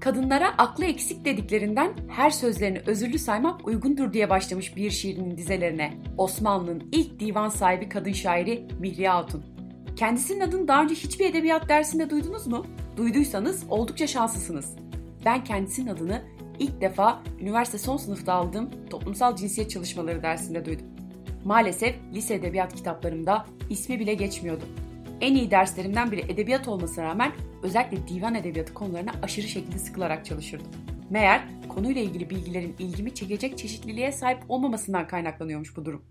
[0.00, 6.88] kadınlara aklı eksik dediklerinden her sözlerini özürlü saymak uygundur diye başlamış bir şiirinin dizelerine Osmanlı'nın
[6.92, 9.44] ilk divan sahibi kadın şairi Mihriye Hatun.
[9.96, 12.66] Kendisinin adını daha önce hiçbir edebiyat dersinde duydunuz mu?
[12.96, 14.76] Duyduysanız oldukça şanslısınız.
[15.24, 16.22] Ben kendisinin adını
[16.58, 20.86] ilk defa üniversite son sınıfta aldığım toplumsal cinsiyet çalışmaları dersinde duydum.
[21.44, 24.64] Maalesef lise edebiyat kitaplarımda ismi bile geçmiyordu.
[25.20, 27.32] En iyi derslerimden biri edebiyat olmasına rağmen
[27.66, 30.70] özellikle divan edebiyatı konularına aşırı şekilde sıkılarak çalışırdım.
[31.10, 36.04] Meğer konuyla ilgili bilgilerin ilgimi çekecek çeşitliliğe sahip olmamasından kaynaklanıyormuş bu durum.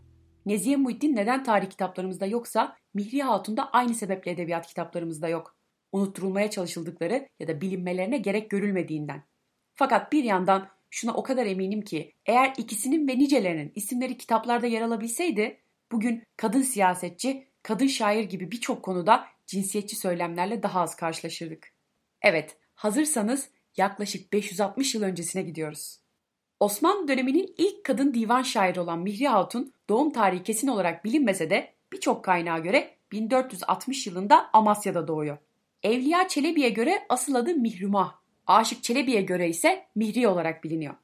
[0.46, 5.55] Nezihe Muhittin neden tarih kitaplarımızda yoksa Mihri Hatun da aynı sebeple edebiyat kitaplarımızda yok.
[5.91, 9.24] Unutturulmaya çalışıldıkları ya da bilinmelerine gerek görülmediğinden.
[9.76, 14.82] Fakat bir yandan şuna o kadar eminim ki eğer ikisinin ve nicelerinin isimleri kitaplarda yer
[14.82, 15.58] alabilseydi
[15.91, 21.72] bugün kadın siyasetçi, kadın şair gibi birçok konuda cinsiyetçi söylemlerle daha az karşılaşırdık.
[22.22, 25.99] Evet, hazırsanız yaklaşık 560 yıl öncesine gidiyoruz.
[26.59, 31.74] Osmanlı döneminin ilk kadın divan şairi olan Mihri Hatun doğum tarihi kesin olarak bilinmese de
[31.93, 35.37] birçok kaynağa göre 1460 yılında Amasya'da doğuyor.
[35.84, 38.15] Evliya Çelebi'ye göre asıl adı Mihrumah,
[38.48, 40.96] Aşık Çelebi'ye göre ise Mihri olarak biliniyor.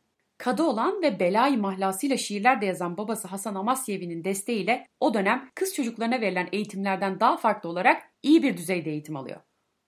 [0.42, 5.73] Kadı olan ve Belay mahlasıyla şiirler de yazan babası Hasan Amasyevi'nin desteğiyle o dönem kız
[5.73, 9.42] çocuklarına verilen eğitimlerden daha farklı olarak iyi bir düzeyde eğitim alıyor.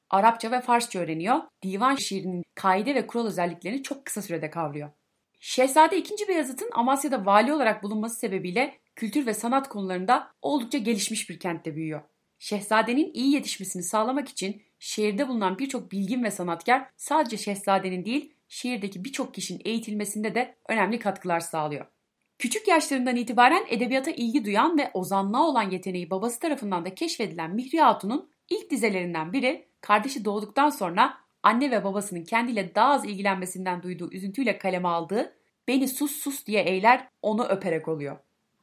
[0.09, 4.89] Arapça ve Farsça öğreniyor, divan şiirinin kaide ve kural özelliklerini çok kısa sürede kavruyor.
[5.39, 6.27] Şehzade II.
[6.27, 12.01] Beyazıt'ın Amasya'da vali olarak bulunması sebebiyle kültür ve sanat konularında oldukça gelişmiş bir kentte büyüyor.
[12.39, 19.05] Şehzadenin iyi yetişmesini sağlamak için şehirde bulunan birçok bilgin ve sanatkar sadece şehzadenin değil, şehirdeki
[19.05, 21.85] birçok kişinin eğitilmesinde de önemli katkılar sağlıyor.
[22.39, 27.81] Küçük yaşlarından itibaren edebiyata ilgi duyan ve ozanlığa olan yeteneği babası tarafından da keşfedilen Mihri
[27.81, 34.11] Hatun'un ilk dizelerinden biri kardeşi doğduktan sonra anne ve babasının kendiyle daha az ilgilenmesinden duyduğu
[34.11, 35.33] üzüntüyle kaleme aldığı
[35.67, 38.17] beni sus sus diye eyler onu öperek oluyor.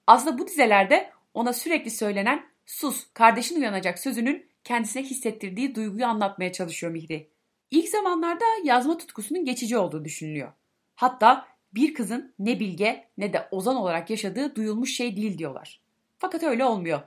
[0.07, 6.93] Aslında bu dizelerde ona sürekli söylenen sus kardeşin uyanacak sözünün kendisine hissettirdiği duyguyu anlatmaya çalışıyor
[6.93, 7.31] Mihri.
[7.71, 10.53] İlk zamanlarda yazma tutkusunun geçici olduğu düşünülüyor.
[10.95, 15.81] Hatta bir kızın ne bilge ne de ozan olarak yaşadığı duyulmuş şey değil diyorlar.
[16.19, 17.01] Fakat öyle olmuyor.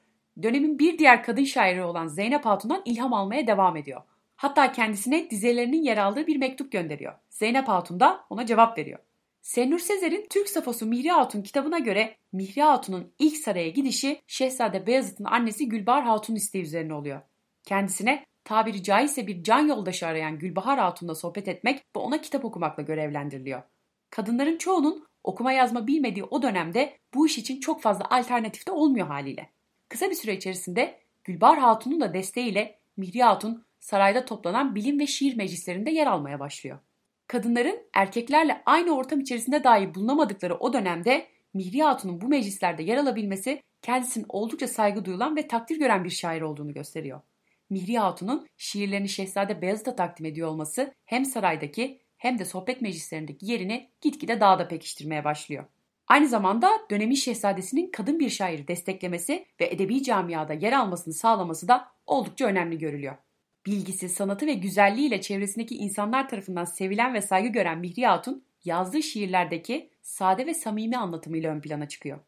[0.44, 4.02] Dönemin bir diğer kadın şairi olan Zeynep Hatun'dan ilham almaya devam ediyor.
[4.36, 7.14] Hatta kendisine dizelerinin yer aldığı bir mektup gönderiyor.
[7.30, 9.00] Zeynep Hatun da ona cevap veriyor.
[9.42, 15.26] Senur Sezer'in Türk Safosu Mihri Hatun kitabına göre Mihri Hatun'un ilk saraya gidişi Şehzade Beyazıt'ın
[15.26, 17.22] annesi Gülbahar Hatun isteği üzerine oluyor.
[17.64, 22.84] Kendisine tabiri caizse bir can yoldaşı arayan Gülbahar Hatun'la sohbet etmek ve ona kitap okumakla
[22.84, 23.62] görevlendiriliyor.
[24.10, 29.08] Kadınların çoğunun okuma yazma bilmediği o dönemde bu iş için çok fazla alternatif de olmuyor
[29.08, 29.50] haliyle.
[29.90, 35.36] Kısa bir süre içerisinde Gülbahar Hatun'un da desteğiyle Mihri Hatun sarayda toplanan bilim ve şiir
[35.36, 36.80] meclislerinde yer almaya başlıyor.
[37.28, 43.62] Kadınların erkeklerle aynı ortam içerisinde dahi bulunamadıkları o dönemde Mihri Hatun'un bu meclislerde yer alabilmesi
[43.82, 47.22] kendisinin oldukça saygı duyulan ve takdir gören bir şair olduğunu gösteriyor.
[47.74, 53.90] Mihri Hatun'un şiirlerini Şehzade Beyazıt'a takdim ediyor olması hem saraydaki hem de sohbet meclislerindeki yerini
[54.02, 55.66] gitgide daha da pekiştirmeye başlıyor.
[56.08, 61.88] Aynı zamanda dönemin şehzadesinin kadın bir şairi desteklemesi ve edebi camiada yer almasını sağlaması da
[62.06, 63.16] oldukça önemli görülüyor.
[63.66, 69.90] Bilgisi, sanatı ve güzelliğiyle çevresindeki insanlar tarafından sevilen ve saygı gören Mihri Hatun, yazdığı şiirlerdeki
[70.02, 72.20] sade ve samimi anlatımıyla ön plana çıkıyor.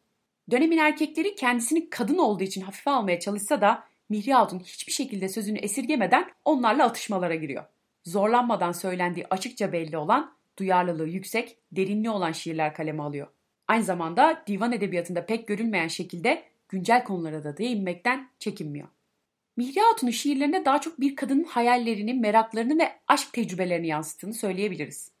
[0.50, 5.58] Dönemin erkekleri kendisini kadın olduğu için hafife almaya çalışsa da Mihri Hatun hiçbir şekilde sözünü
[5.58, 7.64] esirgemeden onlarla atışmalara giriyor.
[8.04, 13.26] Zorlanmadan söylendiği açıkça belli olan, duyarlılığı yüksek, derinliği olan şiirler kaleme alıyor.
[13.68, 18.88] Aynı zamanda divan edebiyatında pek görülmeyen şekilde güncel konulara da değinmekten çekinmiyor.
[19.56, 25.12] Mihri Hatun'un şiirlerine daha çok bir kadının hayallerini, meraklarını ve aşk tecrübelerini yansıttığını söyleyebiliriz.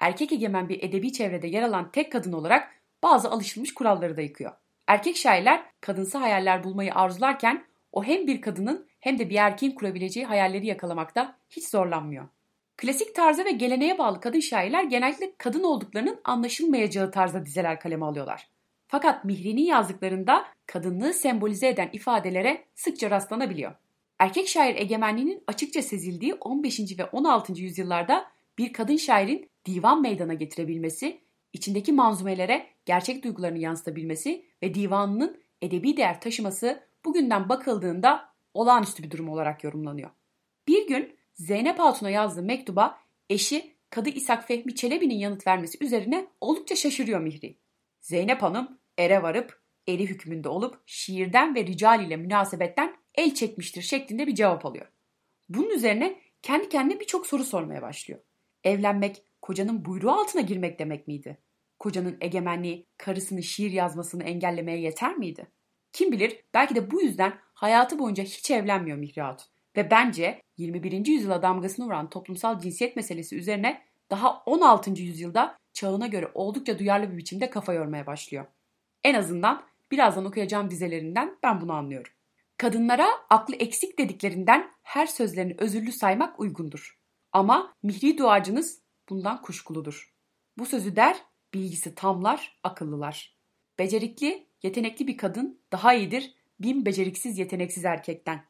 [0.00, 2.70] Erkek egemen bir edebi çevrede yer alan tek kadın olarak
[3.02, 4.52] bazı alışılmış kuralları da yıkıyor.
[4.86, 10.26] Erkek şairler kadınsı hayaller bulmayı arzularken o hem bir kadının hem de bir erkeğin kurabileceği
[10.26, 12.28] hayalleri yakalamakta hiç zorlanmıyor.
[12.76, 18.48] Klasik tarza ve geleneğe bağlı kadın şairler genellikle kadın olduklarının anlaşılmayacağı tarzda dizeler kaleme alıyorlar.
[18.88, 23.74] Fakat Mihri'nin yazdıklarında kadınlığı sembolize eden ifadelere sıkça rastlanabiliyor.
[24.18, 26.80] Erkek şair egemenliğinin açıkça sezildiği 15.
[26.98, 27.62] ve 16.
[27.62, 28.26] yüzyıllarda
[28.58, 31.20] bir kadın şairin divan meydana getirebilmesi,
[31.52, 39.28] içindeki manzumelere gerçek duygularını yansıtabilmesi ve divanının edebi değer taşıması bugünden bakıldığında olağanüstü bir durum
[39.28, 40.10] olarak yorumlanıyor.
[40.68, 42.98] Bir gün Zeynep Hatun'a yazdığı mektuba
[43.30, 47.58] eşi Kadı İshak Fehmi Çelebi'nin yanıt vermesi üzerine oldukça şaşırıyor Mihri.
[48.00, 54.26] Zeynep Hanım ere varıp eri hükmünde olup şiirden ve rical ile münasebetten el çekmiştir şeklinde
[54.26, 54.86] bir cevap alıyor.
[55.48, 58.20] Bunun üzerine kendi kendine birçok soru sormaya başlıyor.
[58.64, 61.38] Evlenmek kocanın buyruğu altına girmek demek miydi?
[61.78, 65.50] Kocanın egemenliği karısının şiir yazmasını engellemeye yeter miydi?
[65.92, 69.46] Kim bilir belki de bu yüzden hayatı boyunca hiç evlenmiyor Mihri Hatun.
[69.76, 71.06] Ve bence 21.
[71.06, 74.90] yüzyıla damgasını vuran toplumsal cinsiyet meselesi üzerine daha 16.
[74.90, 78.46] yüzyılda çağına göre oldukça duyarlı bir biçimde kafa yormaya başlıyor.
[79.04, 82.12] En azından birazdan okuyacağım dizelerinden ben bunu anlıyorum.
[82.56, 86.98] Kadınlara aklı eksik dediklerinden her sözlerini özürlü saymak uygundur.
[87.32, 90.14] Ama mihri duacınız bundan kuşkuludur.
[90.58, 91.16] Bu sözü der,
[91.54, 93.37] bilgisi tamlar, akıllılar.
[93.78, 98.44] Becerikli, yetenekli bir kadın daha iyidir bin beceriksiz yeteneksiz erkekten.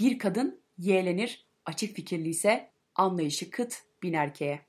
[0.00, 4.60] Bir kadın yeğlenir, açık fikirli ise anlayışı kıt bin erkeğe.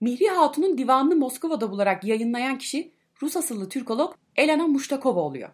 [0.00, 2.92] Mihri Hatun'un divanını Moskova'da bularak yayınlayan kişi
[3.22, 5.50] Rus asıllı Türkolog Elena Muştakova oluyor.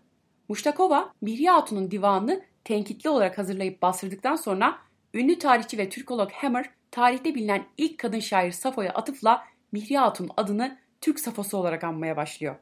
[0.49, 4.79] Muştakova, Mihri Hatun'un divanını tenkitli olarak hazırlayıp bastırdıktan sonra
[5.15, 10.79] ünlü tarihçi ve Türkolog Hammer tarihte bilinen ilk kadın şair Safo'ya atıfla Mihri Hatun adını
[11.01, 12.57] Türk Safosu olarak anmaya başlıyor.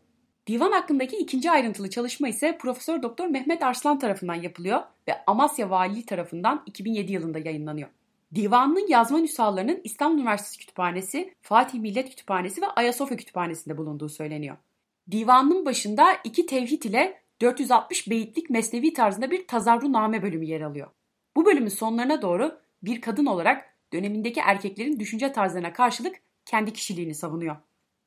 [0.47, 6.07] Divan hakkındaki ikinci ayrıntılı çalışma ise Profesör Doktor Mehmet Arslan tarafından yapılıyor ve Amasya Valiliği
[6.07, 7.89] tarafından 2007 yılında yayınlanıyor.
[8.35, 14.57] Divanının yazma nüshalarının İstanbul Üniversitesi Kütüphanesi, Fatih Millet Kütüphanesi ve Ayasofya Kütüphanesi'nde bulunduğu söyleniyor.
[15.11, 20.89] Divanın başında iki tevhid ile 460 beyitlik mesnevi tarzında bir tazarruname bölümü yer alıyor.
[21.37, 27.57] Bu bölümün sonlarına doğru bir kadın olarak dönemindeki erkeklerin düşünce tarzlarına karşılık kendi kişiliğini savunuyor.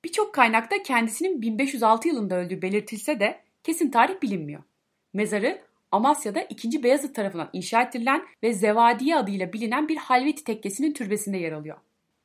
[0.07, 4.63] Birçok kaynakta kendisinin 1506 yılında öldüğü belirtilse de kesin tarih bilinmiyor.
[5.13, 5.61] Mezarı
[5.91, 6.83] Amasya'da 2.
[6.83, 11.77] Beyazıt tarafından inşa ettirilen ve Zevadiye adıyla bilinen bir Halveti tekkesinin türbesinde yer alıyor.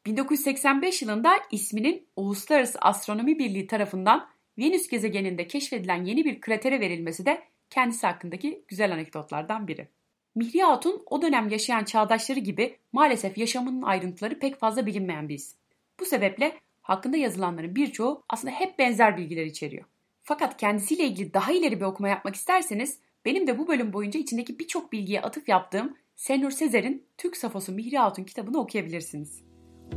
[0.07, 7.43] 1985 yılında isminin Uluslararası Astronomi Birliği tarafından Venüs gezegeninde keşfedilen yeni bir kratere verilmesi de
[7.71, 9.89] kendisi hakkındaki güzel anekdotlardan biri.
[10.35, 15.59] Mihri Hatun o dönem yaşayan çağdaşları gibi maalesef yaşamının ayrıntıları pek fazla bilinmeyen bir isim.
[16.01, 19.85] Bu sebeple hakkında yazılanların birçoğu aslında hep benzer bilgiler içeriyor.
[20.23, 24.59] Fakat kendisiyle ilgili daha ileri bir okuma yapmak isterseniz benim de bu bölüm boyunca içindeki
[24.59, 29.43] birçok bilgiye atıf yaptığım Senur Sezer'in Türk Safosu Mihri Hatun kitabını okuyabilirsiniz.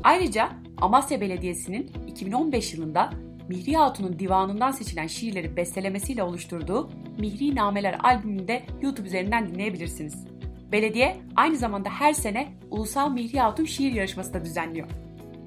[0.04, 3.10] Ayrıca Amasya Belediyesi'nin 2015 yılında
[3.50, 6.90] Mihri Hatun'un divanından seçilen şiirleri bestelemesiyle oluşturduğu
[7.20, 10.26] Mihri Nameler albümünü de YouTube üzerinden dinleyebilirsiniz.
[10.72, 14.88] Belediye aynı zamanda her sene Ulusal Mihri Hatun şiir yarışması da düzenliyor.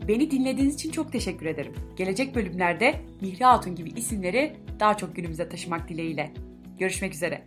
[0.09, 1.73] Beni dinlediğiniz için çok teşekkür ederim.
[1.97, 6.33] Gelecek bölümlerde Mihri Hatun gibi isimleri daha çok günümüze taşımak dileğiyle.
[6.79, 7.43] Görüşmek üzere.